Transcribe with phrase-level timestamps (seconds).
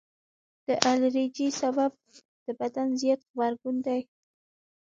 [0.67, 1.91] د الرجي سبب
[2.45, 4.01] د بدن زیات غبرګون دی.